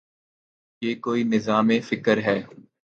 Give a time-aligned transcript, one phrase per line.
[0.81, 2.39] یہ کوئی نظام فکر ہے۔